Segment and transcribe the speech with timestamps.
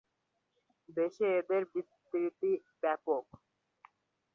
[0.89, 2.51] দেশে এদের বিস্তৃতি
[2.83, 3.25] ব্যাপক।